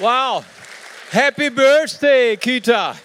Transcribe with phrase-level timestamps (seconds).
[0.00, 0.42] Wow.
[1.10, 2.96] Happy Birthday, Kita.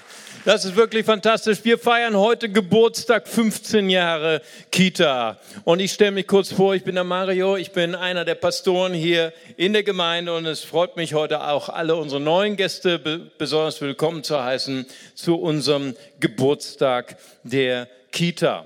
[0.46, 1.58] Das ist wirklich fantastisch.
[1.64, 5.38] Wir feiern heute Geburtstag, 15 Jahre Kita.
[5.66, 8.94] Und ich stelle mich kurz vor, ich bin der Mario, ich bin einer der Pastoren
[8.94, 12.98] hier in der Gemeinde und es freut mich heute auch alle unsere neuen Gäste
[13.38, 14.86] besonders willkommen zu heißen
[15.16, 18.66] zu unserem Geburtstag der Kita.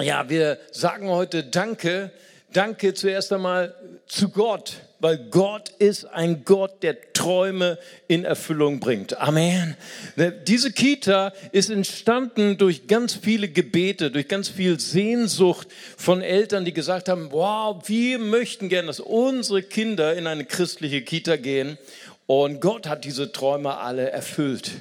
[0.00, 2.10] Ja, wir sagen heute Danke,
[2.52, 3.72] Danke zuerst einmal
[4.08, 9.18] zu Gott weil Gott ist ein Gott, der Träume in Erfüllung bringt.
[9.18, 9.76] Amen.
[10.16, 16.64] Ne, diese Kita ist entstanden durch ganz viele Gebete, durch ganz viel Sehnsucht von Eltern,
[16.64, 21.78] die gesagt haben, wow, wir möchten gerne, dass unsere Kinder in eine christliche Kita gehen.
[22.26, 24.72] Und Gott hat diese Träume alle erfüllt.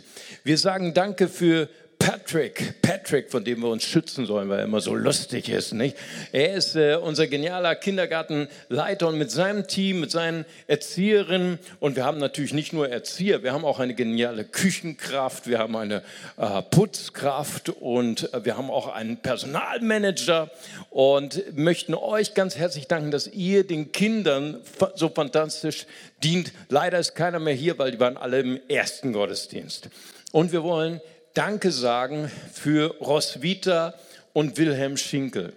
[0.43, 1.69] Wir sagen Danke für
[2.05, 5.73] Patrick, Patrick, von dem wir uns schützen sollen, weil er immer so lustig ist.
[5.73, 5.97] Nicht?
[6.31, 12.05] Er ist äh, unser genialer Kindergartenleiter und mit seinem Team, mit seinen Erzieherinnen und wir
[12.05, 16.03] haben natürlich nicht nur Erzieher, wir haben auch eine geniale Küchenkraft, wir haben eine
[16.37, 20.51] äh, Putzkraft und äh, wir haben auch einen Personalmanager
[20.91, 24.61] und möchten euch ganz herzlich danken, dass ihr den Kindern
[24.93, 25.87] so fantastisch
[26.23, 26.53] dient.
[26.69, 29.89] Leider ist keiner mehr hier, weil die waren alle im ersten Gottesdienst.
[30.31, 31.01] Und wir wollen
[31.35, 33.93] Danke sagen für Roswitha
[34.31, 35.51] und Wilhelm Schinkel.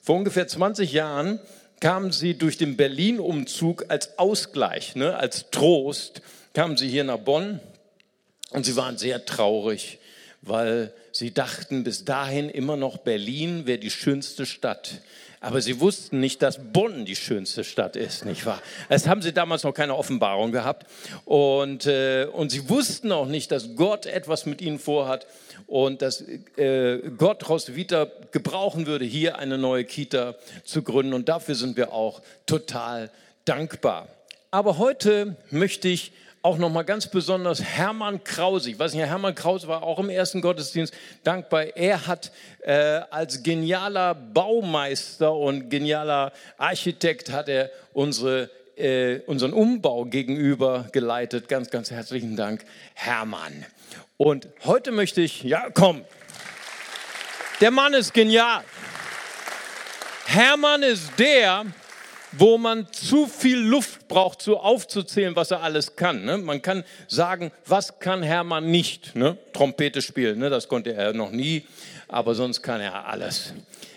[0.00, 1.40] Vor ungefähr 20 Jahren
[1.80, 7.58] kamen sie durch den Berlin-Umzug als Ausgleich, ne, als Trost, kamen sie hier nach Bonn
[8.50, 9.98] und sie waren sehr traurig,
[10.40, 15.00] weil sie dachten bis dahin immer noch, Berlin wäre die schönste Stadt.
[15.44, 18.62] Aber sie wussten nicht, dass Bonn die schönste Stadt ist, nicht wahr?
[18.88, 20.86] Das haben sie damals noch keine Offenbarung gehabt.
[21.26, 25.26] Und, äh, und sie wussten auch nicht, dass Gott etwas mit ihnen vorhat
[25.66, 26.24] und dass
[26.56, 30.34] äh, Gott Roswitha gebrauchen würde, hier eine neue Kita
[30.64, 31.12] zu gründen.
[31.12, 33.10] Und dafür sind wir auch total
[33.44, 34.08] dankbar.
[34.50, 36.12] Aber heute möchte ich
[36.44, 38.70] auch nochmal ganz besonders Hermann Krause.
[38.70, 40.92] Ich weiß nicht, Hermann Krause war auch im ersten Gottesdienst
[41.22, 41.74] dankbar.
[41.74, 42.74] Er hat äh,
[43.10, 51.48] als genialer Baumeister und genialer Architekt hat er unsere, äh, unseren Umbau gegenüber geleitet.
[51.48, 53.64] Ganz, ganz herzlichen Dank, Hermann.
[54.18, 56.04] Und heute möchte ich, ja, komm,
[57.62, 58.62] der Mann ist genial.
[60.26, 61.64] Hermann ist der,
[62.38, 66.24] wo man zu viel Luft braucht, so aufzuzählen, was er alles kann.
[66.24, 66.38] Ne?
[66.38, 69.14] Man kann sagen, was kann Hermann nicht?
[69.14, 69.36] Ne?
[69.52, 70.50] Trompete spielen, ne?
[70.50, 71.66] das konnte er noch nie,
[72.08, 73.52] aber sonst kann er alles.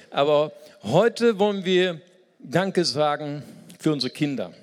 [0.09, 0.51] Aber
[0.83, 2.01] heute wollen wir
[2.39, 3.43] Danke sagen
[3.79, 4.53] für unsere Kinder.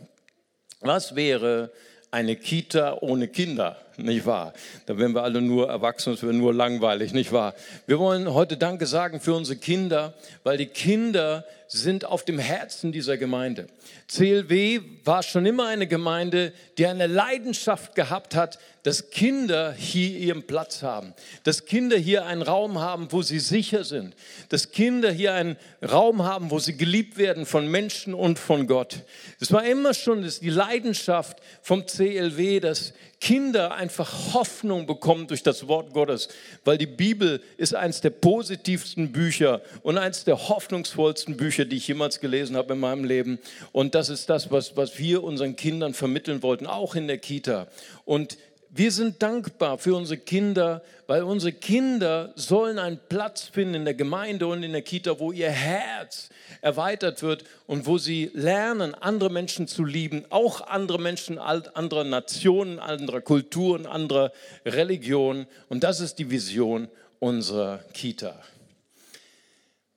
[0.81, 1.71] Was wäre
[2.11, 3.84] eine Kita ohne Kinder?
[3.97, 4.53] Nicht wahr?
[4.87, 7.55] Da wären wir alle nur erwachsen, es wäre nur langweilig, nicht wahr?
[7.87, 11.45] Wir wollen heute Danke sagen für unsere Kinder, weil die Kinder
[11.75, 13.67] sind auf dem Herzen dieser Gemeinde.
[14.07, 20.43] CLW war schon immer eine Gemeinde, die eine Leidenschaft gehabt hat, dass Kinder hier ihren
[20.47, 24.15] Platz haben, dass Kinder hier einen Raum haben, wo sie sicher sind,
[24.51, 28.99] dass Kinder hier einen Raum haben, wo sie geliebt werden von Menschen und von Gott.
[29.41, 32.93] Das war immer schon die Leidenschaft vom CLW, dass
[33.25, 36.29] Kinder einfach Hoffnung bekommen durch das Wort Gottes,
[36.63, 41.89] weil die Bibel ist eines der positivsten Bücher und eines der hoffnungsvollsten Bücher, die ich
[41.89, 43.39] jemals gelesen habe in meinem Leben.
[43.73, 47.67] Und das ist das, was, was wir unseren Kindern vermitteln wollten, auch in der Kita.
[48.05, 48.37] Und
[48.77, 53.95] wir sind dankbar für unsere Kinder, weil unsere Kinder sollen einen Platz finden in der
[53.95, 56.29] Gemeinde und in der Kita, wo ihr Herz
[56.61, 62.81] erweitert wird und wo sie lernen, andere Menschen zu lieben, auch andere Menschen anderer Nationen,
[62.81, 64.33] anderer Kulturen, anderer
[64.67, 65.47] Religionen.
[65.69, 66.89] Und das ist die Vision
[67.21, 68.43] unserer Kita.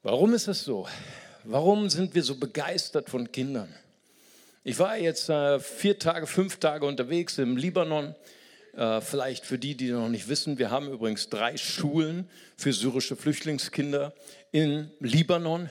[0.04, 0.88] Warum ist das so?
[1.46, 3.74] Warum sind wir so begeistert von Kindern?
[4.64, 8.14] Ich war jetzt äh, vier Tage, fünf Tage unterwegs im Libanon
[8.78, 13.16] äh, vielleicht für die, die noch nicht wissen, wir haben übrigens drei Schulen für syrische
[13.16, 14.14] Flüchtlingskinder
[14.52, 15.70] in Libanon.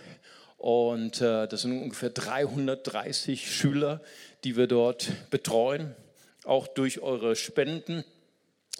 [0.58, 4.00] Und äh, das sind ungefähr 330 Schüler,
[4.42, 5.94] die wir dort betreuen,
[6.44, 8.04] auch durch eure Spenden.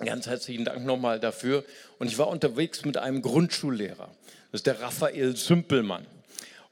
[0.05, 1.65] Ganz herzlichen Dank nochmal dafür.
[2.01, 4.11] Und ich war unterwegs mit einem Grundschullehrer.
[4.51, 6.05] Das ist der Raphael Sümpelmann.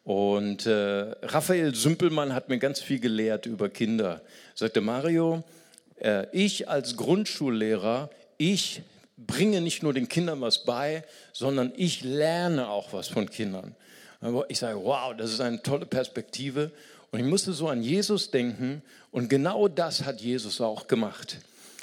[0.03, 4.23] Und äh, Raphael Sümpelmann hat mir ganz viel gelehrt über Kinder.
[4.55, 5.45] Er sagte, Mario,
[6.33, 8.83] ich als Grundschullehrer, ich
[9.17, 13.75] bringe nicht nur den Kindern was bei, sondern ich lerne auch was von Kindern.
[14.49, 16.71] Ich sage, wow, das ist eine tolle Perspektive.
[17.11, 18.83] Und ich musste so an Jesus denken
[19.13, 21.39] und genau das hat Jesus auch gemacht.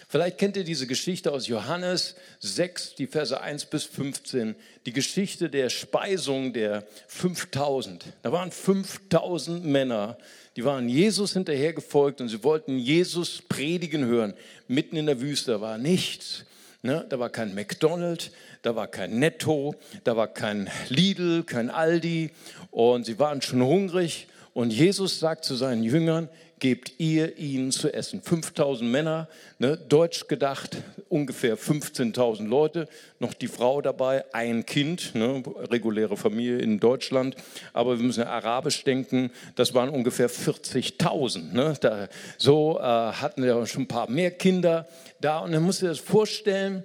[0.09, 4.55] Vielleicht kennt ihr diese Geschichte aus Johannes 6, die Verse 1 bis 15,
[4.85, 8.07] die Geschichte der Speisung der 5000.
[8.21, 10.17] Da waren 5000 Männer,
[10.55, 14.33] die waren Jesus hinterhergefolgt und sie wollten Jesus predigen hören.
[14.67, 16.45] Mitten in der Wüste war nichts.
[16.83, 17.05] Ne?
[17.09, 18.31] Da war kein McDonald's,
[18.61, 22.31] da war kein Netto, da war kein Lidl, kein Aldi
[22.71, 24.27] und sie waren schon hungrig.
[24.53, 26.27] Und Jesus sagt zu seinen Jüngern,
[26.61, 28.21] gebt ihr ihnen zu essen.
[28.21, 29.27] 5000 Männer,
[29.57, 30.77] ne, deutsch gedacht,
[31.09, 32.87] ungefähr 15.000 Leute,
[33.19, 37.35] noch die Frau dabei, ein Kind, ne, reguläre Familie in Deutschland,
[37.73, 41.51] aber wir müssen ja arabisch denken, das waren ungefähr 40.000.
[41.51, 44.87] Ne, da, so äh, hatten wir schon ein paar mehr Kinder
[45.19, 46.83] da und dann musst du dir das vorstellen,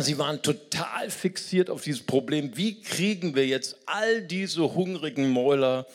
[0.00, 5.86] Sie waren total fixiert auf dieses Problem, wie kriegen wir jetzt all diese hungrigen Mäuler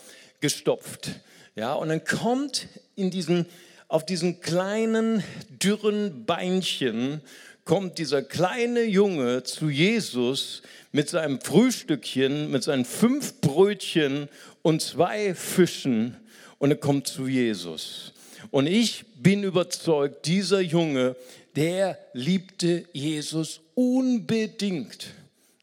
[0.42, 1.12] gestopft?
[1.56, 3.46] Ja, und dann kommt in diesen,
[3.88, 7.22] auf diesen kleinen, dürren Beinchen,
[7.64, 14.30] kommt dieser kleine Junge zu Jesus mit seinem Frühstückchen, mit seinen fünf Brötchen
[14.64, 16.18] und zwei Fischen
[16.58, 18.14] und er kommt zu Jesus.
[18.50, 21.16] Und ich bin überzeugt, dieser Junge,
[21.56, 25.08] der liebte Jesus unbedingt.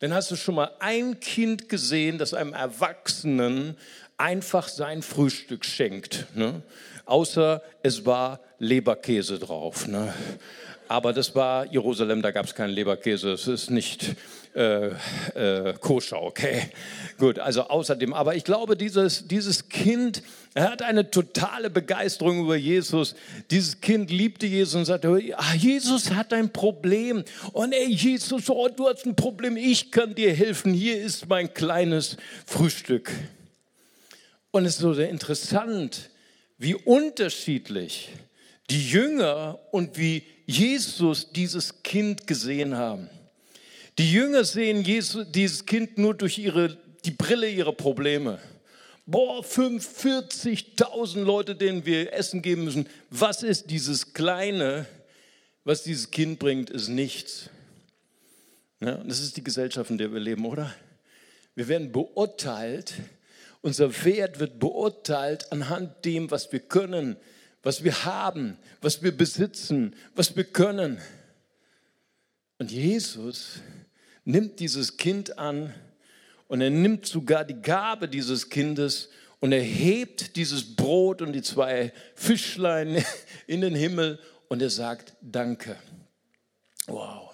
[0.00, 3.76] Denn hast du schon mal ein Kind gesehen, das einem Erwachsenen
[4.20, 6.26] einfach sein Frühstück schenkt.
[6.34, 6.62] Ne?
[7.06, 9.88] Außer es war Leberkäse drauf.
[9.88, 10.12] Ne?
[10.88, 13.32] Aber das war Jerusalem, da gab es keinen Leberkäse.
[13.32, 14.16] Es ist nicht
[14.54, 14.88] äh,
[15.34, 16.68] äh, koscher, okay?
[17.16, 18.12] Gut, also außerdem.
[18.12, 20.22] Aber ich glaube, dieses, dieses Kind,
[20.52, 23.14] er hat eine totale Begeisterung über Jesus.
[23.50, 27.24] Dieses Kind liebte Jesus und sagte, ah, Jesus hat ein Problem.
[27.52, 30.74] Und ey, Jesus, oh, du hast ein Problem, ich kann dir helfen.
[30.74, 33.12] Hier ist mein kleines Frühstück.
[34.50, 36.10] Und es ist so sehr interessant,
[36.58, 38.10] wie unterschiedlich
[38.68, 43.08] die Jünger und wie Jesus dieses Kind gesehen haben.
[43.98, 48.38] Die Jünger sehen Jesus, dieses Kind nur durch ihre, die Brille ihrer Probleme.
[49.06, 52.88] Boah, 45.000 Leute, denen wir Essen geben müssen.
[53.10, 54.86] Was ist dieses Kleine,
[55.64, 57.50] was dieses Kind bringt, ist nichts.
[58.80, 60.74] Ja, das ist die Gesellschaft, in der wir leben, oder?
[61.54, 62.94] Wir werden beurteilt
[63.62, 67.16] unser Wert wird beurteilt anhand dem, was wir können,
[67.62, 70.98] was wir haben, was wir besitzen, was wir können.
[72.58, 73.60] Und Jesus
[74.24, 75.74] nimmt dieses Kind an
[76.48, 79.10] und er nimmt sogar die Gabe dieses Kindes
[79.40, 83.04] und er hebt dieses Brot und die zwei Fischlein
[83.46, 84.18] in den Himmel
[84.48, 85.76] und er sagt Danke.
[86.86, 87.30] Wow.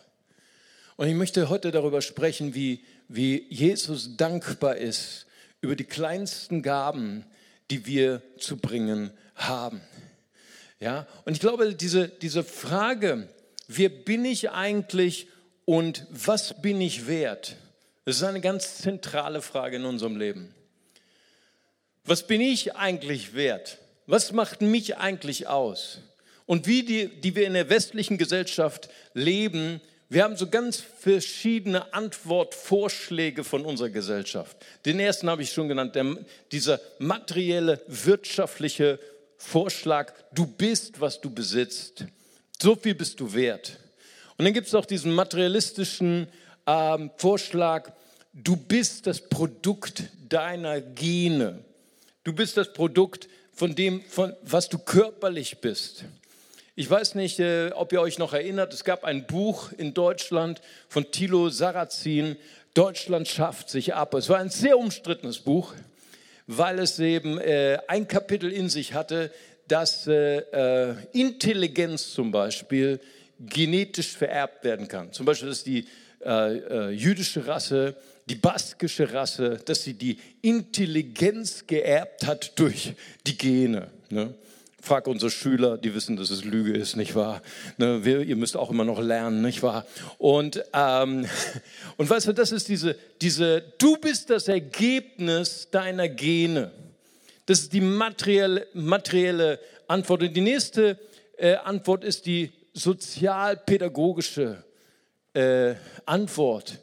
[0.97, 5.26] Und ich möchte heute darüber sprechen, wie, wie Jesus dankbar ist
[5.67, 7.25] über die kleinsten Gaben,
[7.71, 9.81] die wir zu bringen haben.
[10.79, 13.29] Ja, und ich glaube, diese, diese Frage,
[13.67, 15.27] wer bin ich eigentlich
[15.65, 17.57] und was bin ich wert,
[18.05, 20.55] das ist eine ganz zentrale Frage in unserem Leben.
[22.05, 23.79] Was bin ich eigentlich wert?
[24.07, 25.99] Was macht mich eigentlich aus?
[26.47, 31.93] Und wie die, die wir in der westlichen Gesellschaft leben, wir haben so ganz verschiedene
[31.93, 34.57] Antwortvorschläge von unserer Gesellschaft.
[34.85, 36.17] Den ersten habe ich schon genannt, der,
[36.53, 39.01] dieser materielle, wirtschaftliche
[39.37, 42.05] Vorschlag, du bist, was du besitzt.
[42.61, 43.79] So viel bist du wert.
[44.39, 46.29] Und dann gibt es auch diesen materialistischen
[46.67, 47.93] ähm, Vorschlag,
[48.33, 51.65] du bist das Produkt deiner Gene.
[52.25, 56.05] Du bist das Produkt von dem, von, was du körperlich bist.
[56.79, 60.61] Ich weiß nicht, äh, ob ihr euch noch erinnert, es gab ein Buch in Deutschland
[60.91, 62.37] von Thilo Sarrazin,
[62.75, 64.13] Deutschland schafft sich ab.
[64.13, 65.73] Es war ein sehr umstrittenes Buch,
[66.47, 69.33] weil es eben äh, ein Kapitel in sich hatte,
[69.69, 73.01] dass äh, Intelligenz zum Beispiel
[73.41, 75.13] genetisch vererbt werden kann.
[75.13, 75.87] Zum Beispiel, dass die
[76.91, 82.95] jüdische Rasse, die baskische Rasse, dass sie die Intelligenz geerbt hat durch
[83.27, 83.89] die Gene.
[84.11, 84.35] Ne?
[84.87, 87.43] Frag unsere Schüler, die wissen, dass es Lüge ist, nicht wahr?
[87.77, 89.85] Ne, wir, ihr müsst auch immer noch lernen, nicht wahr?
[90.17, 91.27] Und, ähm,
[91.97, 96.71] und weißt du, das ist diese, diese, du bist das Ergebnis deiner Gene.
[97.47, 100.23] Das ist die materielle, materielle Antwort.
[100.23, 101.01] Und die nächste
[101.37, 104.63] äh, Antwort ist die sozialpädagogische
[105.35, 105.75] äh,
[106.05, 106.79] Antwort.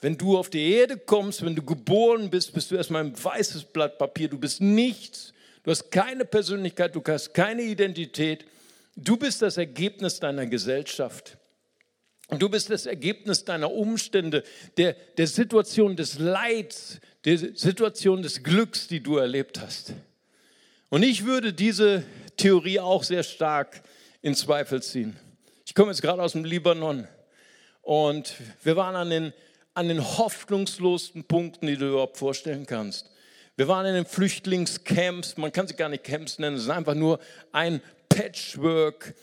[0.00, 3.64] Wenn du auf die Erde kommst, wenn du geboren bist, bist du erstmal ein weißes
[3.64, 4.28] Blatt Papier.
[4.28, 5.33] Du bist nichts
[5.64, 8.44] Du hast keine Persönlichkeit, du hast keine Identität.
[8.94, 11.38] Du bist das Ergebnis deiner Gesellschaft.
[12.28, 14.44] Und du bist das Ergebnis deiner Umstände,
[14.76, 19.94] der, der Situation des Leids, der Situation des Glücks, die du erlebt hast.
[20.90, 22.04] Und ich würde diese
[22.36, 23.82] Theorie auch sehr stark
[24.22, 25.16] in Zweifel ziehen.
[25.66, 27.08] Ich komme jetzt gerade aus dem Libanon
[27.82, 29.32] und wir waren an den,
[29.72, 33.10] an den hoffnungslosesten Punkten, die du überhaupt vorstellen kannst.
[33.56, 36.94] Wir waren in den Flüchtlingscamps, man kann sie gar nicht Camps nennen, es ist einfach
[36.94, 37.20] nur
[37.52, 39.14] ein Patchwork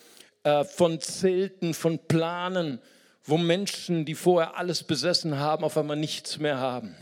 [0.43, 2.79] äh, von Zelten, von Planen,
[3.25, 6.95] wo Menschen, die vorher alles besessen haben, auf einmal nichts mehr haben.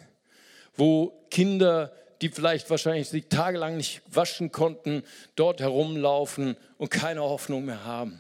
[0.76, 5.04] Wo Kinder, die vielleicht wahrscheinlich sich tagelang nicht waschen konnten,
[5.36, 8.20] dort herumlaufen und keine Hoffnung mehr haben.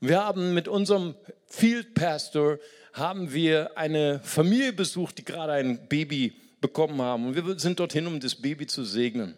[0.00, 1.14] Und wir haben mit unserem
[1.46, 2.58] Field Pastor
[2.94, 7.26] haben wir eine Familie besucht, die gerade ein Baby bekommen haben.
[7.26, 9.34] Und wir sind dorthin, um das Baby zu segnen.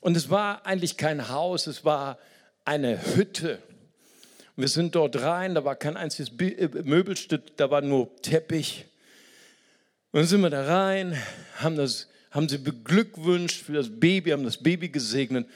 [0.00, 2.18] Und es war eigentlich kein Haus, es war
[2.64, 3.58] eine Hütte.
[4.56, 8.86] Wir sind dort rein, da war kein einziges äh, Möbelstück, da war nur Teppich.
[10.12, 11.20] Und dann sind wir da rein,
[11.56, 15.46] haben, das, haben sie beglückwünscht für das Baby, haben das Baby gesegnet.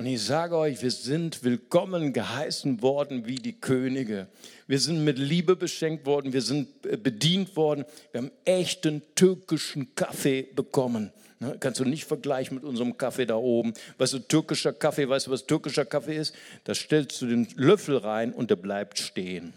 [0.00, 4.28] Und ich sage euch, wir sind willkommen geheißen worden wie die Könige.
[4.66, 7.84] Wir sind mit Liebe beschenkt worden, wir sind äh, bedient worden.
[8.10, 11.12] Wir haben echten türkischen Kaffee bekommen.
[11.38, 13.74] Ne, kannst du nicht vergleichen mit unserem Kaffee da oben.
[13.98, 16.34] Weißt du, türkischer Kaffee, weißt du, was türkischer Kaffee ist?
[16.64, 19.52] Da stellst du den Löffel rein und der bleibt stehen.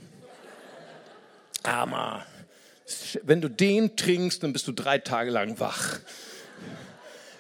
[1.64, 2.26] Hammer.
[3.24, 6.02] Wenn du den trinkst, dann bist du drei Tage lang wach.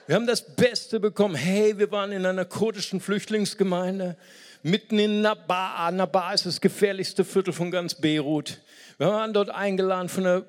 [0.06, 1.34] Wir haben das Beste bekommen.
[1.34, 4.18] Hey, wir waren in einer kurdischen Flüchtlingsgemeinde
[4.62, 5.90] mitten in Nabaa.
[5.92, 8.60] Nabaa ist das gefährlichste Viertel von ganz Beirut.
[8.98, 10.44] Wir waren dort eingeladen von der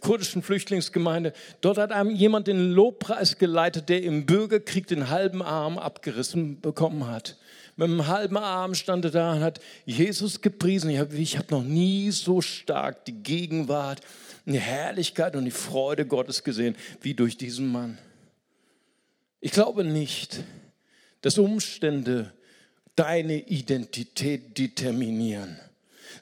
[0.00, 1.34] kurdischen Flüchtlingsgemeinde.
[1.60, 7.06] Dort hat einem jemand den Lobpreis geleitet, der im Bürgerkrieg den halben Arm abgerissen bekommen
[7.06, 7.36] hat.
[7.76, 10.88] Mit einem halben Arm stand er da und hat Jesus gepriesen.
[10.88, 14.00] Ich habe hab noch nie so stark die Gegenwart,
[14.46, 17.98] die Herrlichkeit und die Freude Gottes gesehen wie durch diesen Mann.
[19.44, 20.38] Ich glaube nicht,
[21.20, 22.32] dass Umstände
[22.96, 25.60] deine Identität determinieren.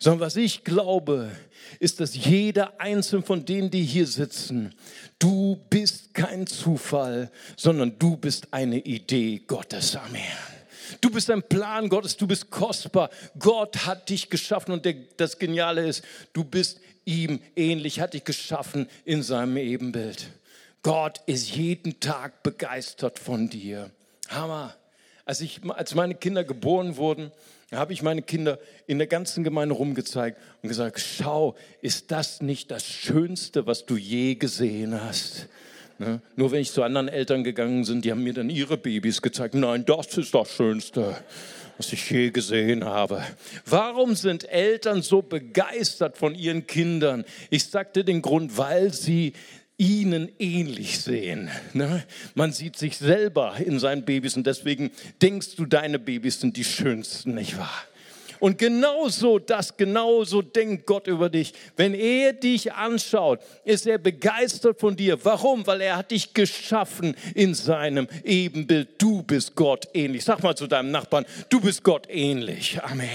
[0.00, 1.31] Sondern was ich glaube,
[1.79, 4.75] ist, dass jeder einzelne von denen, die hier sitzen,
[5.21, 9.95] du bist kein Zufall, sondern du bist eine Idee Gottes.
[9.95, 10.21] Amen.
[11.00, 13.09] Du bist ein Plan Gottes, du bist kostbar.
[13.38, 16.02] Gott hat dich geschaffen und der, das Geniale ist,
[16.33, 20.26] du bist ihm ähnlich, hat dich geschaffen in seinem Ebenbild.
[20.83, 23.91] Gott ist jeden Tag begeistert von dir.
[24.29, 24.75] Hammer.
[25.25, 27.31] Als, ich, als meine Kinder geboren wurden,
[27.71, 32.71] habe ich meine Kinder in der ganzen Gemeinde rumgezeigt und gesagt, schau, ist das nicht
[32.71, 35.47] das Schönste, was du je gesehen hast?
[35.99, 36.21] Ne?
[36.35, 39.55] Nur wenn ich zu anderen Eltern gegangen bin, die haben mir dann ihre Babys gezeigt.
[39.55, 41.17] Nein, das ist das Schönste,
[41.77, 43.23] was ich je gesehen habe.
[43.65, 47.25] Warum sind Eltern so begeistert von ihren Kindern?
[47.51, 49.33] Ich sagte den Grund, weil sie
[49.83, 51.51] ihnen ähnlich sehen.
[51.73, 52.05] Ne?
[52.35, 56.62] Man sieht sich selber in seinen Babys und deswegen denkst du, deine Babys sind die
[56.62, 57.83] schönsten, nicht wahr?
[58.39, 61.53] Und genauso, das genauso denkt Gott über dich.
[61.77, 65.25] Wenn er dich anschaut, ist er begeistert von dir.
[65.25, 65.67] Warum?
[65.67, 68.89] Weil er hat dich geschaffen in seinem Ebenbild.
[68.99, 70.25] Du bist Gott ähnlich.
[70.25, 72.83] Sag mal zu deinem Nachbarn, du bist Gott ähnlich.
[72.83, 73.09] Amen.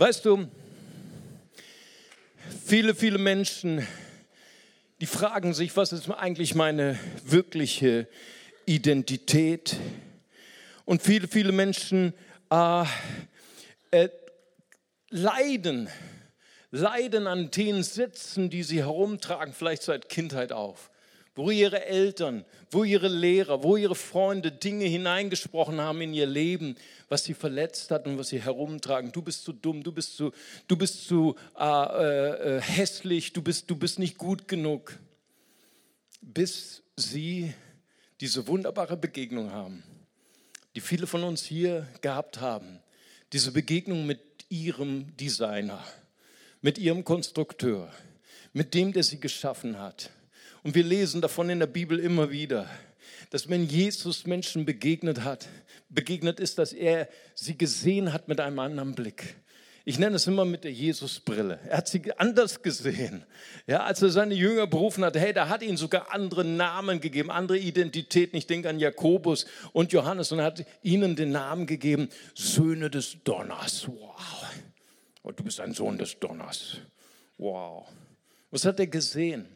[0.00, 0.46] Weißt du,
[2.64, 3.84] viele, viele Menschen,
[5.00, 8.06] die fragen sich, was ist eigentlich meine wirkliche
[8.64, 9.74] Identität?
[10.84, 12.14] Und viele, viele Menschen
[12.48, 12.84] äh,
[13.90, 14.08] äh,
[15.10, 15.88] leiden,
[16.70, 20.92] leiden an den Sätzen, die sie herumtragen, vielleicht seit Kindheit auf
[21.38, 26.74] wo ihre Eltern, wo ihre Lehrer, wo ihre Freunde Dinge hineingesprochen haben in ihr Leben,
[27.08, 29.12] was sie verletzt hat und was sie herumtragen.
[29.12, 30.32] Du bist zu dumm, du bist zu,
[30.66, 34.98] du bist zu äh, äh, äh, hässlich, du bist, du bist nicht gut genug.
[36.20, 37.54] Bis sie
[38.20, 39.84] diese wunderbare Begegnung haben,
[40.74, 42.80] die viele von uns hier gehabt haben.
[43.32, 45.84] Diese Begegnung mit ihrem Designer,
[46.62, 47.92] mit ihrem Konstrukteur,
[48.52, 50.10] mit dem, der sie geschaffen hat
[50.62, 52.68] und wir lesen davon in der Bibel immer wieder,
[53.30, 55.48] dass wenn Jesus Menschen begegnet hat,
[55.88, 59.36] begegnet ist, dass er sie gesehen hat mit einem anderen Blick.
[59.88, 61.60] Ich nenne es immer mit der Jesusbrille.
[61.66, 63.24] Er hat sie anders gesehen.
[63.66, 67.30] Ja, als er seine Jünger berufen hat, hey, da hat ihnen sogar andere Namen gegeben,
[67.30, 68.36] andere Identitäten.
[68.36, 73.88] Ich denke an Jakobus und Johannes und hat ihnen den Namen gegeben, Söhne des Donners.
[73.88, 74.20] Wow.
[75.22, 76.76] Oh, du bist ein Sohn des Donners.
[77.38, 77.86] Wow.
[78.50, 79.46] Was hat er gesehen?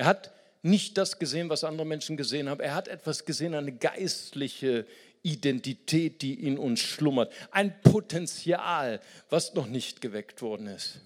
[0.00, 2.62] Er hat nicht das gesehen, was andere Menschen gesehen haben.
[2.62, 4.86] Er hat etwas gesehen, eine geistliche
[5.20, 7.30] Identität, die in uns schlummert.
[7.50, 11.00] Ein Potenzial, was noch nicht geweckt worden ist.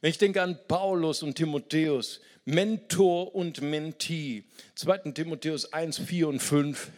[0.00, 4.44] Wenn ich denke an Paulus und Timotheus, Mentor und Mentee,
[4.76, 5.10] 2.
[5.10, 6.92] Timotheus 1, 4 und 5.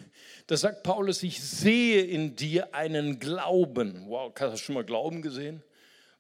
[0.49, 4.05] Da sagt Paulus, ich sehe in dir einen Glauben.
[4.09, 5.63] Wow, hast du schon mal Glauben gesehen?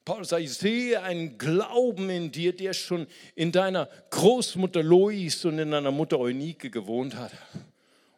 [0.08, 5.58] Paulus sagt, ich sehe einen Glauben in dir, der schon in deiner Großmutter Lois und
[5.58, 7.30] in deiner Mutter Eunike gewohnt hat.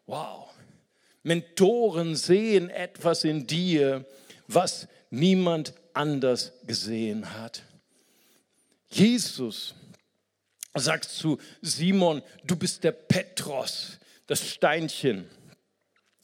[0.07, 0.51] Wow.
[1.25, 4.05] Mentoren sehen etwas in dir,
[4.47, 7.65] was niemand anders gesehen hat.
[8.89, 9.75] Jesus
[10.75, 15.29] sagt zu Simon, du bist der Petros, das Steinchen.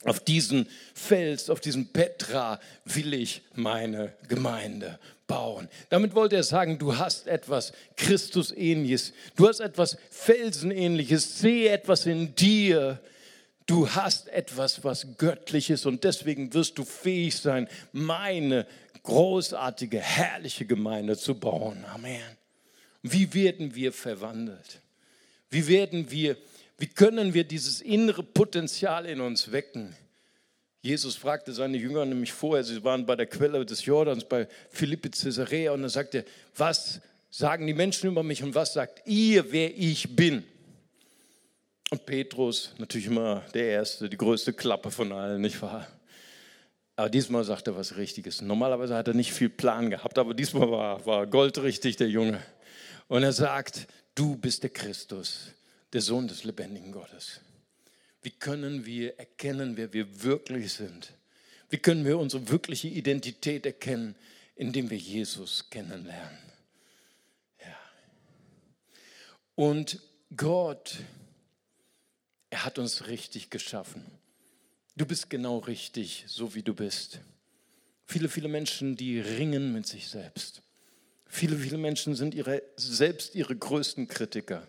[0.07, 5.69] Auf diesen Fels, auf diesen Petra will ich meine Gemeinde bauen.
[5.89, 12.35] Damit wollte er sagen, du hast etwas Christusähnliches, du hast etwas Felsenähnliches, sehe etwas in
[12.35, 13.01] dir.
[13.67, 18.65] Du hast etwas, was göttliches und deswegen wirst du fähig sein, meine
[19.03, 21.85] großartige, herrliche Gemeinde zu bauen.
[21.93, 22.23] Amen.
[23.03, 24.81] Wie werden wir verwandelt?
[25.51, 26.37] Wie werden wir,
[26.79, 29.97] wie können wir dieses innere Potenzial in uns wecken?
[30.83, 35.11] Jesus fragte seine Jünger nämlich vorher, sie waren bei der Quelle des Jordans, bei Philippi
[35.11, 39.77] Caesarea, und er sagte, was sagen die Menschen über mich und was sagt ihr, wer
[39.77, 40.45] ich bin?
[41.91, 45.87] Und Petrus, natürlich immer der Erste, die größte Klappe von allen, nicht wahr?
[46.97, 48.41] Aber diesmal sagt er was Richtiges.
[48.41, 52.41] Normalerweise hat er nicht viel Plan gehabt, aber diesmal war, war goldrichtig der Junge.
[53.09, 55.53] Und er sagt, du bist der Christus,
[55.97, 57.41] der Sohn des lebendigen Gottes.
[58.21, 61.15] Wie können wir erkennen, wer wir wirklich sind?
[61.71, 64.15] Wie können wir unsere wirkliche Identität erkennen,
[64.57, 66.37] indem wir Jesus kennenlernen?
[67.61, 67.79] Ja.
[69.55, 70.03] Und
[70.37, 70.99] Gott,
[72.51, 74.05] er hat uns richtig geschaffen.
[74.97, 77.21] Du bist genau richtig, so wie du bist.
[78.05, 80.61] Viele, viele Menschen, die ringen mit sich selbst.
[81.27, 84.69] Viele, viele Menschen sind ihre, selbst ihre größten Kritiker.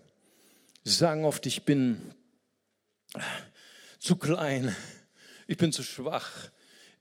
[0.87, 2.13] Sie sagen oft, ich bin
[3.99, 4.73] zu klein,
[5.45, 6.49] ich bin zu schwach,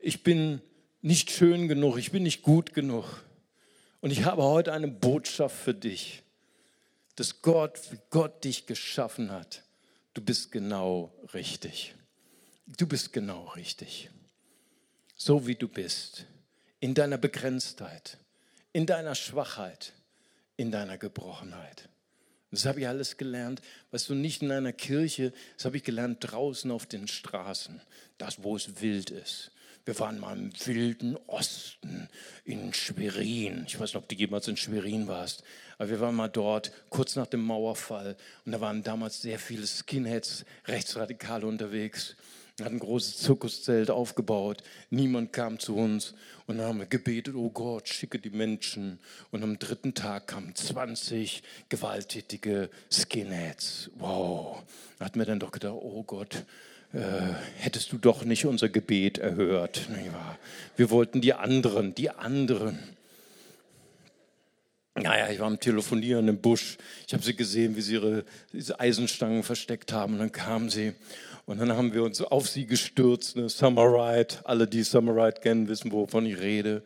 [0.00, 0.60] ich bin
[1.02, 3.22] nicht schön genug, ich bin nicht gut genug.
[4.00, 6.24] Und ich habe heute eine Botschaft für dich,
[7.14, 9.62] dass Gott, wie Gott dich geschaffen hat,
[10.14, 11.94] du bist genau richtig.
[12.66, 14.10] Du bist genau richtig.
[15.14, 16.26] So wie du bist.
[16.80, 18.18] In deiner Begrenztheit,
[18.72, 19.92] in deiner Schwachheit,
[20.56, 21.88] in deiner Gebrochenheit.
[22.56, 26.20] Das habe ich alles gelernt, weißt du, nicht in einer Kirche, das habe ich gelernt
[26.20, 27.82] draußen auf den Straßen,
[28.16, 29.50] das, wo es wild ist.
[29.84, 32.08] Wir waren mal im wilden Osten
[32.46, 33.64] in Schwerin.
[33.66, 35.44] Ich weiß nicht, ob du jemals in Schwerin warst,
[35.76, 38.16] aber wir waren mal dort kurz nach dem Mauerfall
[38.46, 42.16] und da waren damals sehr viele Skinheads, Rechtsradikale unterwegs
[42.64, 44.62] hat ein großes Zirkuszelt aufgebaut.
[44.88, 46.14] Niemand kam zu uns.
[46.46, 48.98] Und dann haben wir gebetet, oh Gott, schicke die Menschen.
[49.30, 53.90] Und am dritten Tag kamen 20 gewalttätige Skinheads.
[53.96, 54.62] Wow.
[54.98, 56.44] Da hat mir dann doch gedacht, oh Gott,
[56.94, 56.98] äh,
[57.58, 59.88] hättest du doch nicht unser Gebet erhört.
[60.76, 62.78] Wir wollten die anderen, die anderen.
[64.94, 66.78] Naja, ich war am Telefonieren im Busch.
[67.06, 68.24] Ich habe sie gesehen, wie sie ihre
[68.78, 70.14] Eisenstangen versteckt haben.
[70.14, 70.94] Und dann kamen sie
[71.46, 73.48] und dann haben wir uns auf sie gestürzt, ne?
[73.48, 74.34] Summer Ride.
[74.44, 76.82] Alle, die Summer Ride kennen, wissen, wovon ich rede.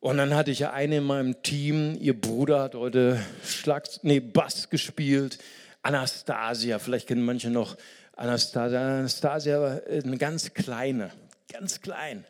[0.00, 4.20] Und dann hatte ich ja eine in meinem Team, ihr Bruder hat heute Schlag, nee,
[4.20, 5.38] Bass gespielt.
[5.82, 7.76] Anastasia, vielleicht kennen manche noch
[8.14, 8.80] Anastasia.
[8.98, 11.10] Anastasia war eine ganz kleine,
[11.50, 12.26] ganz klein.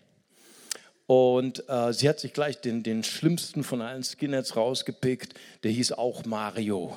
[1.07, 5.35] Und äh, sie hat sich gleich den, den schlimmsten von allen Skinheads rausgepickt.
[5.65, 6.97] Der hieß auch Mario.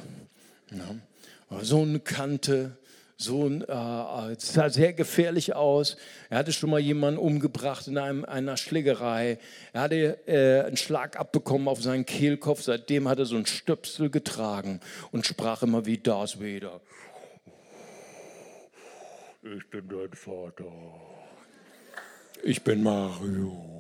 [0.71, 1.59] Ja.
[1.61, 2.77] So eine Kante,
[3.21, 5.97] so ein, äh, sah sehr gefährlich aus.
[6.29, 9.39] Er hatte schon mal jemanden umgebracht in einem, einer Schlägerei.
[9.73, 12.61] Er hatte äh, einen Schlag abbekommen auf seinen Kehlkopf.
[12.61, 14.79] Seitdem hat er so einen Stöpsel getragen
[15.11, 16.79] und sprach immer wie Darth Vader.
[19.43, 20.65] Ich bin dein Vater.
[22.41, 23.79] Ich bin Mario.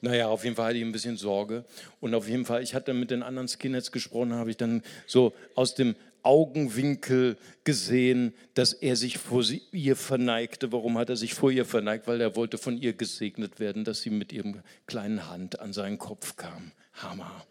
[0.00, 1.64] Naja, auf jeden Fall hatte ich ein bisschen Sorge.
[2.00, 5.34] Und auf jeden Fall, ich hatte mit den anderen Skinheads gesprochen, habe ich dann so
[5.54, 5.94] aus dem
[6.26, 10.72] Augenwinkel gesehen, dass er sich vor ihr verneigte.
[10.72, 12.08] Warum hat er sich vor ihr verneigt?
[12.08, 15.98] Weil er wollte von ihr gesegnet werden, dass sie mit ihrem kleinen Hand an seinen
[15.98, 16.72] Kopf kam.
[16.94, 17.46] Hammer.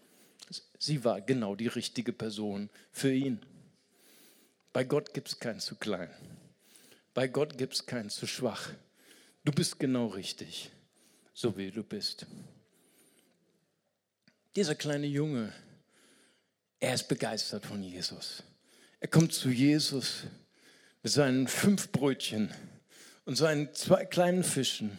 [0.78, 3.40] Sie war genau die richtige Person für ihn.
[4.74, 6.10] Bei Gott gibt es keinen zu klein.
[7.14, 8.72] Bei Gott gibt es keinen zu schwach.
[9.46, 10.70] Du bist genau richtig,
[11.34, 12.26] so wie du bist.
[14.56, 15.54] Dieser kleine Junge,
[16.80, 18.44] er ist begeistert von Jesus.
[19.06, 20.24] Er kommt zu Jesus
[21.04, 22.52] mit seinen fünf Brötchen
[23.26, 24.98] und seinen zwei kleinen Fischen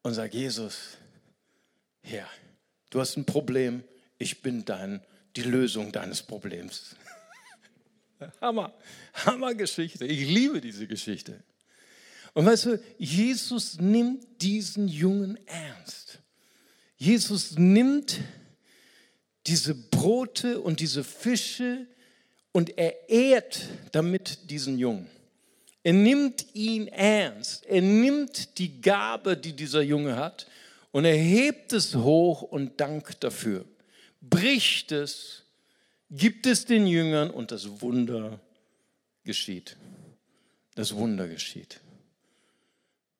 [0.00, 0.96] und sagt, Jesus,
[2.00, 2.26] Herr,
[2.88, 3.84] du hast ein Problem,
[4.16, 5.02] ich bin dein,
[5.36, 6.96] die Lösung deines Problems.
[8.40, 8.72] Hammer,
[9.12, 10.06] Hammer Geschichte.
[10.06, 11.44] Ich liebe diese Geschichte.
[12.32, 16.20] Und weißt du, Jesus nimmt diesen Jungen ernst.
[16.96, 18.20] Jesus nimmt
[19.46, 21.86] diese Brote und diese Fische
[22.56, 25.10] und er ehrt damit diesen Jungen.
[25.82, 27.66] Er nimmt ihn ernst.
[27.66, 30.46] Er nimmt die Gabe, die dieser Junge hat,
[30.90, 33.66] und er hebt es hoch und dankt dafür.
[34.22, 35.42] Bricht es,
[36.10, 38.40] gibt es den Jüngern und das Wunder
[39.22, 39.76] geschieht.
[40.76, 41.78] Das Wunder geschieht.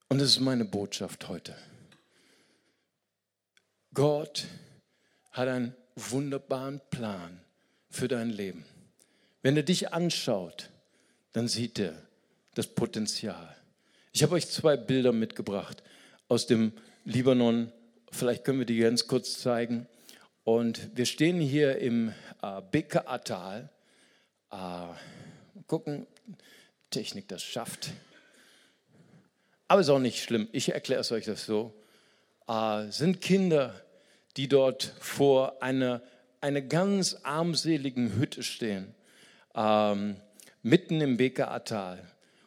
[0.08, 1.54] Und das ist meine Botschaft heute.
[3.92, 4.46] Gott
[5.32, 7.38] hat einen wunderbaren Plan
[7.90, 8.64] für dein Leben.
[9.46, 10.70] Wenn er dich anschaut,
[11.32, 11.94] dann sieht er
[12.56, 13.54] das Potenzial.
[14.10, 15.84] Ich habe euch zwei Bilder mitgebracht
[16.26, 16.72] aus dem
[17.04, 17.70] Libanon.
[18.10, 19.86] Vielleicht können wir die ganz kurz zeigen.
[20.42, 23.70] Und wir stehen hier im äh, Bekaa-Tal.
[24.50, 24.56] Äh,
[25.68, 26.08] gucken,
[26.90, 27.90] Technik das schafft.
[29.68, 30.48] Aber ist auch nicht schlimm.
[30.50, 31.72] Ich erkläre es euch das so.
[32.48, 33.80] Äh, sind Kinder,
[34.36, 36.02] die dort vor einer
[36.40, 38.92] eine ganz armseligen Hütte stehen,
[39.56, 40.16] ähm,
[40.62, 42.02] mitten im Bekaa-Tal.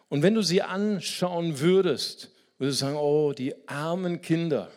[0.07, 4.69] Und wenn du sie anschauen würdest, würdest du sagen, oh, die armen Kinder,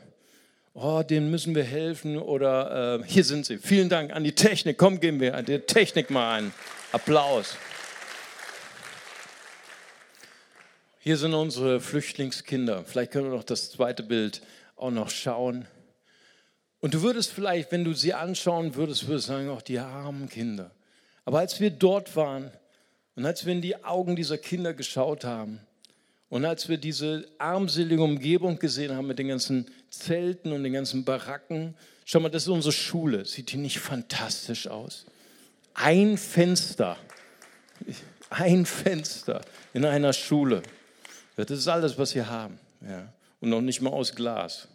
[0.74, 3.58] oh, denen müssen wir helfen oder äh, hier sind sie.
[3.58, 4.78] Vielen Dank an die Technik.
[4.78, 6.54] Komm, geben wir der Technik mal einen
[6.92, 7.56] Applaus.
[10.98, 12.84] Hier sind unsere Flüchtlingskinder.
[12.84, 14.40] Vielleicht können wir noch das zweite Bild
[14.76, 15.66] auch noch schauen.
[16.78, 20.70] Und du würdest vielleicht, wenn du sie anschauen würdest, würdest sagen, auch die armen Kinder.
[21.24, 22.50] Aber als wir dort waren
[23.14, 25.61] und als wir in die Augen dieser Kinder geschaut haben
[26.28, 31.04] und als wir diese armselige Umgebung gesehen haben mit den ganzen Zelten und den ganzen
[31.04, 33.24] Baracken, schau mal, das ist unsere Schule.
[33.24, 35.04] Sieht die nicht fantastisch aus?
[35.74, 36.96] Ein Fenster,
[38.30, 39.42] ein Fenster
[39.74, 40.62] in einer Schule.
[41.37, 42.58] Das ist alles, was wir haben.
[42.87, 43.12] Ja.
[43.40, 44.68] Und noch nicht mal aus Glas.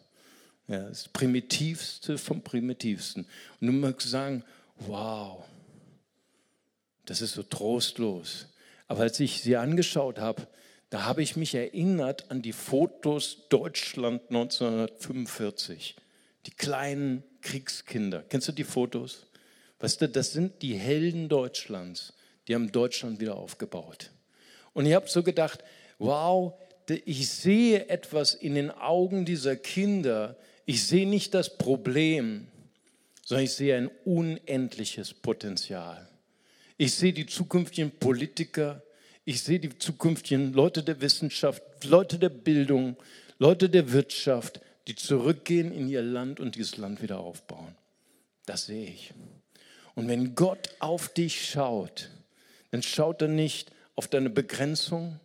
[0.68, 3.26] Ja, das Primitivste vom Primitivsten.
[3.62, 4.44] Und du magst sagen,
[4.80, 5.46] wow,
[7.08, 8.48] das ist so trostlos.
[8.88, 10.48] Aber als ich sie angeschaut habe,
[10.90, 15.96] da habe ich mich erinnert an die Fotos Deutschland 1945.
[16.46, 18.24] Die kleinen Kriegskinder.
[18.30, 19.26] Kennst du die Fotos?
[19.80, 22.14] Weißt du, das sind die Helden Deutschlands.
[22.48, 24.12] Die haben Deutschland wieder aufgebaut.
[24.74, 25.64] Und ich habe so gedacht,
[25.98, 26.54] wow,
[27.06, 30.38] ich sehe etwas in den Augen dieser Kinder.
[30.66, 32.48] Ich sehe nicht das Problem,
[33.26, 36.08] sondern ich sehe ein unendliches Potenzial.
[36.78, 38.84] Ich sehe die zukünftigen Politiker,
[39.26, 42.96] ich sehe die zukünftigen Leute der Wissenschaft, Leute der Bildung,
[43.40, 47.76] Leute der Wirtschaft, die zurückgehen in ihr Land und dieses Land wieder aufbauen.
[48.46, 49.14] Das sehe ich.
[49.96, 52.10] Und wenn Gott auf dich schaut,
[52.72, 55.20] dann schaut er nicht auf deine Begrenzung,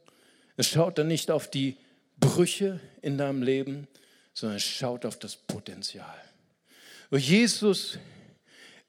[0.56, 1.76] es schaut dann nicht auf die
[2.18, 3.88] Brüche in deinem Leben,
[4.34, 6.14] sondern schaut auf das Potenzial.
[7.10, 7.98] Und Jesus,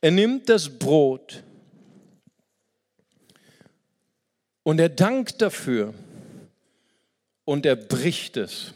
[0.01, 1.43] er nimmt das Brot
[4.63, 5.93] und er dankt dafür
[7.45, 8.73] und er bricht es.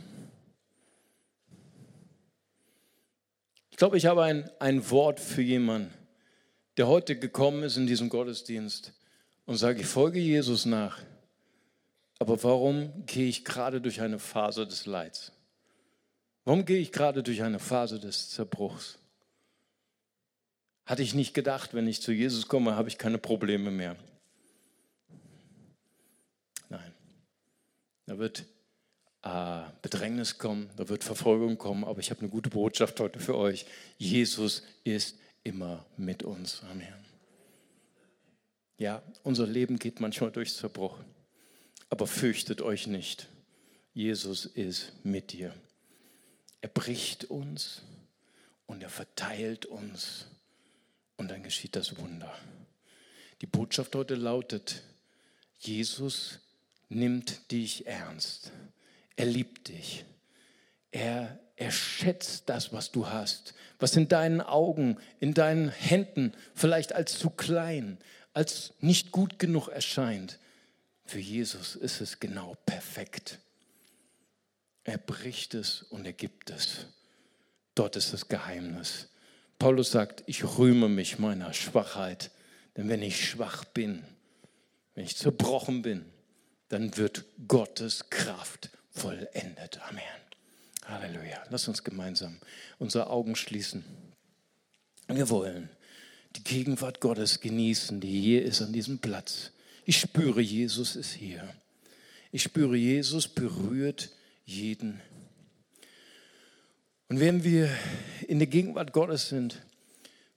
[3.72, 5.94] Ich glaube, ich habe ein, ein Wort für jemanden,
[6.78, 8.94] der heute gekommen ist in diesem Gottesdienst
[9.46, 11.00] und sage, ich folge Jesus nach.
[12.20, 15.32] Aber warum gehe ich gerade durch eine Phase des Leids?
[16.44, 18.98] Warum gehe ich gerade durch eine Phase des Zerbruchs?
[20.86, 23.98] Hatte ich nicht gedacht, wenn ich zu Jesus komme, habe ich keine Probleme mehr.
[26.70, 26.94] Nein.
[28.08, 28.46] Da wird
[29.22, 33.38] äh, Bedrängnis kommen, da wird Verfolgung kommen, aber ich habe eine gute Botschaft heute für
[33.38, 33.66] euch.
[33.98, 36.64] Jesus ist immer mit uns.
[36.72, 37.06] Amen.
[38.78, 40.98] Ja, unser Leben geht manchmal durch Zerbruch.
[41.90, 43.28] Aber fürchtet euch nicht.
[43.94, 45.54] Jesus ist mit dir.
[46.62, 47.82] Er bricht uns
[48.68, 50.28] und er verteilt uns
[51.18, 52.34] und dann geschieht das Wunder.
[53.42, 54.84] Die Botschaft heute lautet,
[55.60, 56.40] Jesus
[56.90, 58.52] nimmt dich ernst.
[59.16, 60.06] Er liebt dich.
[60.92, 66.94] Er, er schätzt das, was du hast, was in deinen Augen, in deinen Händen vielleicht
[66.94, 67.98] als zu klein,
[68.34, 70.40] als nicht gut genug erscheint.
[71.06, 73.40] Für Jesus ist es genau perfekt.
[74.84, 76.86] Er bricht es und er gibt es.
[77.76, 79.10] Dort ist das Geheimnis.
[79.60, 82.32] Paulus sagt, ich rühme mich meiner Schwachheit,
[82.76, 84.04] denn wenn ich schwach bin,
[84.94, 86.06] wenn ich zerbrochen bin,
[86.70, 89.80] dann wird Gottes Kraft vollendet.
[89.88, 90.04] Amen.
[90.86, 91.44] Halleluja.
[91.50, 92.38] Lass uns gemeinsam
[92.80, 93.84] unsere Augen schließen.
[95.08, 95.70] Wir wollen
[96.36, 99.52] die Gegenwart Gottes genießen, die hier ist an diesem Platz.
[99.86, 101.48] Ich spüre, Jesus ist hier.
[102.32, 104.10] Ich spüre, Jesus berührt
[104.46, 105.02] jeden.
[107.10, 107.70] Und wenn wir
[108.28, 109.62] in der Gegenwart Gottes sind,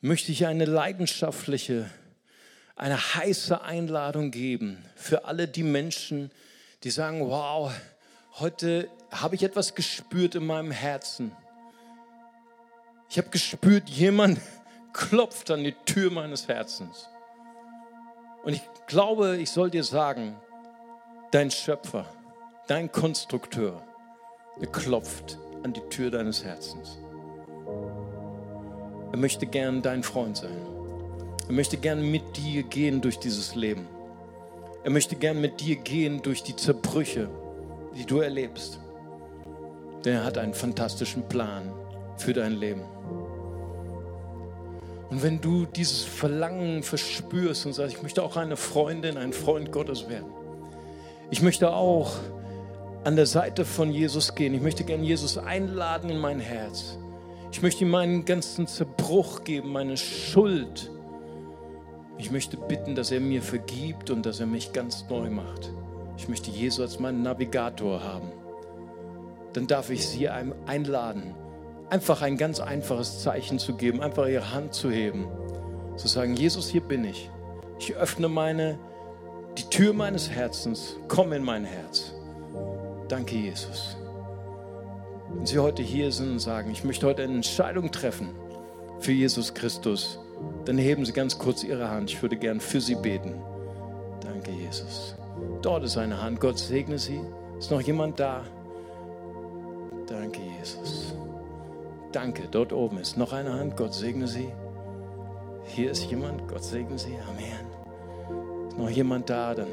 [0.01, 1.91] möchte ich eine leidenschaftliche,
[2.81, 6.31] eine heiße Einladung geben für alle die Menschen,
[6.83, 7.71] die sagen, wow,
[8.39, 11.33] heute habe ich etwas gespürt in meinem Herzen.
[13.11, 14.41] Ich habe gespürt, jemand
[14.95, 17.11] klopft an die Tür meines Herzens.
[18.45, 20.41] Und ich glaube, ich soll dir sagen,
[21.33, 22.07] dein Schöpfer,
[22.67, 23.83] dein Konstrukteur,
[24.59, 26.97] der klopft an die Tür deines Herzens.
[29.13, 30.80] Er möchte gern dein Freund sein.
[31.51, 33.89] Er möchte gern mit dir gehen durch dieses Leben.
[34.85, 37.29] Er möchte gern mit dir gehen durch die Zerbrüche,
[37.97, 38.79] die du erlebst.
[40.05, 41.73] Denn er hat einen fantastischen Plan
[42.19, 42.83] für dein Leben.
[45.11, 49.73] Und wenn du dieses Verlangen verspürst und sagst, ich möchte auch eine Freundin, ein Freund
[49.73, 50.31] Gottes werden.
[51.33, 52.13] Ich möchte auch
[53.03, 54.55] an der Seite von Jesus gehen.
[54.55, 56.97] Ich möchte gern Jesus einladen in mein Herz.
[57.51, 60.93] Ich möchte ihm meinen ganzen Zerbruch geben, meine Schuld.
[62.21, 65.73] Ich möchte bitten, dass er mir vergibt und dass er mich ganz neu macht.
[66.19, 68.31] Ich möchte Jesus als meinen Navigator haben.
[69.55, 71.35] Dann darf ich Sie einladen,
[71.89, 75.29] einfach ein ganz einfaches Zeichen zu geben, einfach Ihre Hand zu heben,
[75.97, 77.31] zu sagen, Jesus, hier bin ich.
[77.79, 78.79] Ich öffne meine,
[79.57, 82.13] die Tür meines Herzens, komm in mein Herz.
[83.09, 83.97] Danke, Jesus.
[85.33, 88.29] Wenn Sie heute hier sind und sagen, ich möchte heute eine Entscheidung treffen
[89.01, 90.19] für Jesus Christus,
[90.65, 92.11] dann heben Sie ganz kurz Ihre Hand.
[92.11, 93.35] Ich würde gern für Sie beten.
[94.21, 95.15] Danke, Jesus.
[95.63, 96.41] Dort ist eine Hand.
[96.41, 97.21] Gott segne Sie.
[97.59, 98.45] Ist noch jemand da?
[100.07, 101.15] Danke, Jesus.
[102.13, 102.43] Danke.
[102.51, 103.77] Dort oben ist noch eine Hand.
[103.77, 104.49] Gott segne Sie.
[105.65, 106.47] Hier ist jemand.
[106.49, 107.17] Gott segne Sie.
[107.29, 108.69] Amen.
[108.69, 109.55] Ist noch jemand da?
[109.55, 109.69] Dann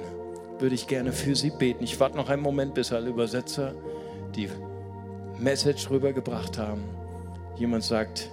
[0.59, 1.83] würde ich gerne für Sie beten.
[1.83, 3.73] Ich warte noch einen Moment, bis alle Übersetzer
[4.35, 4.49] die
[5.39, 6.83] Message rübergebracht haben.
[7.57, 8.29] Jemand sagt,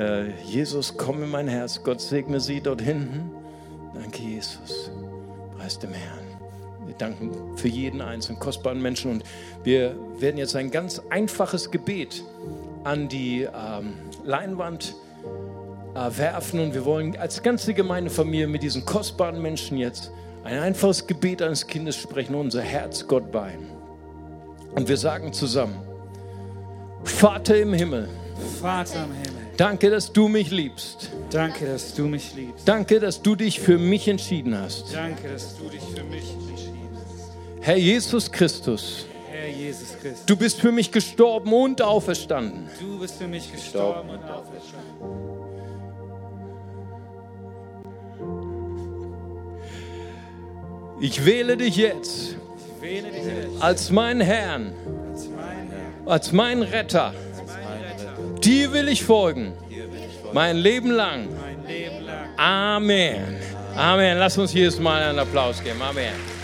[0.00, 3.30] äh, Jesus, komm in mein Herz, Gott segne Sie dort hinten.
[3.94, 4.90] Danke, Jesus.
[5.56, 6.24] Preis dem Herrn.
[6.86, 9.24] Wir danken für jeden einzelnen kostbaren Menschen und
[9.62, 12.24] wir werden jetzt ein ganz einfaches Gebet
[12.82, 13.92] an die ähm,
[14.24, 14.94] Leinwand
[15.94, 20.10] äh, werfen und wir wollen als ganze Gemeindefamilie mit diesen kostbaren Menschen jetzt
[20.42, 23.58] ein einfaches Gebet eines Kindes sprechen, unser Herz Gott bei.
[24.74, 25.76] Und wir sagen zusammen,
[27.04, 28.08] Vater im Himmel.
[28.60, 29.39] Vater im Himmel.
[29.60, 31.10] Danke, dass du mich liebst.
[31.30, 32.66] Danke, dass du mich liebst.
[32.66, 34.94] Danke, dass du dich für mich entschieden hast.
[34.94, 37.30] Danke, dass du dich für mich entschieden hast.
[37.60, 39.04] Herr Jesus Christus.
[39.30, 40.24] Herr Jesus Christus.
[40.24, 42.70] Du bist für mich gestorben und auferstanden.
[42.80, 45.20] Du bist für mich gestorben und auferstanden.
[51.02, 52.34] Ich wähle dich jetzt
[52.76, 54.72] Ich wähle dich jetzt als meinen Herrn,
[55.12, 57.12] als mein Herr, als meinen Retter.
[58.42, 59.52] Dir will ich folgen,
[60.32, 61.28] mein Leben lang.
[61.40, 62.28] mein Leben lang.
[62.36, 63.36] Amen.
[63.76, 64.18] Amen.
[64.18, 65.80] Lass uns jedes Mal einen Applaus geben.
[65.82, 66.39] Amen.